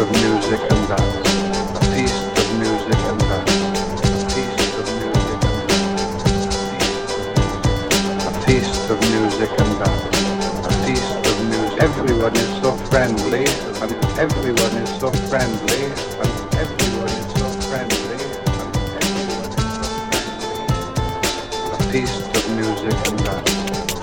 [0.00, 1.28] of music and dance.
[1.74, 3.54] A feast of music and dance.
[3.98, 6.38] A feast of music and dance.
[8.26, 10.06] A feast of music and dance.
[10.66, 11.82] A feast of music.
[11.82, 13.44] Everyone is so friendly,
[13.82, 15.82] and everyone is so friendly,
[16.22, 18.22] and everyone is so friendly,
[18.62, 19.38] and everyone is so friendly.
[21.74, 23.52] A feast of music and dance.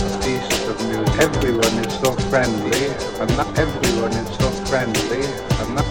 [0.00, 1.20] A feast of music.
[1.20, 2.84] Everyone is so friendly,
[3.20, 5.51] and everyone is so friendly.
[5.74, 5.82] A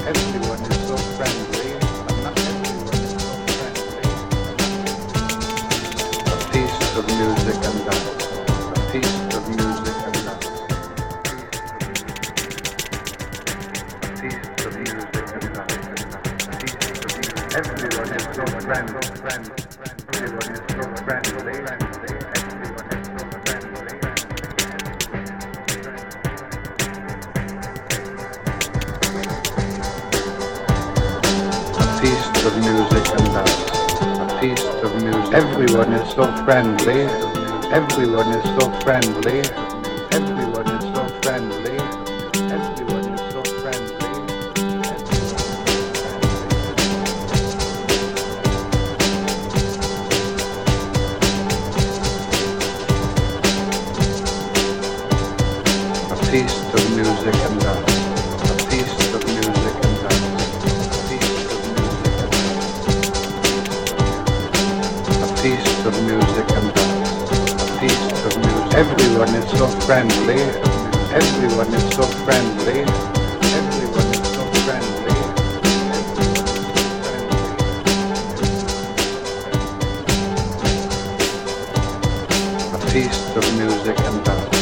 [6.52, 8.26] feast of music and dance.
[8.72, 10.48] A feast of music and dance.
[14.04, 15.18] A feast of music.
[15.26, 15.96] And dance.
[17.56, 19.56] Everyone is so friendly, friendly.
[20.14, 22.21] Everyone is so friendly,
[32.42, 33.54] Feast of music and dance.
[34.02, 35.32] A feast of music.
[35.32, 37.06] Everyone is so friendly.
[37.72, 39.42] Everyone is so friendly.
[40.10, 41.78] Everyone is so friendly.
[42.50, 44.10] Everyone is so friendly.
[56.10, 57.91] A feast of music and dance.
[68.82, 70.42] Everyone is so friendly.
[71.14, 72.80] Everyone is so friendly.
[73.60, 75.18] Everyone is so friendly.
[82.74, 84.58] A feast of music and dance.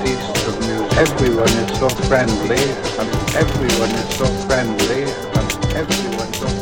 [0.00, 0.96] Feast of music.
[0.96, 2.64] Everyone is so friendly,
[3.00, 5.02] and everyone is so friendly,
[5.36, 6.46] and everyone so.
[6.46, 6.61] Everyone.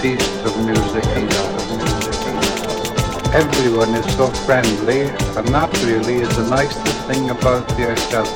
[0.00, 1.64] Feast of music and dance.
[3.34, 5.00] Everyone is so friendly,
[5.36, 8.28] and that really is the nicest thing about yourself.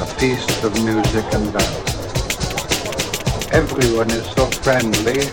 [0.00, 1.91] A feast of music and dance.
[3.52, 5.28] Everyone is so friendly,